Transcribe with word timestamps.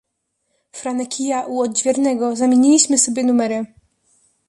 "Franek 0.79 1.19
i 1.19 1.25
ja 1.27 1.45
u 1.45 1.59
odźwiernego 1.61 2.35
zamieniliśmy 2.35 2.97
sobie 2.97 3.23
numery“." 3.23 3.65